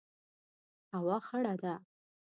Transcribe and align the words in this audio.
هوا 0.95 1.17
خړه 1.27 1.53
ده 1.61 1.73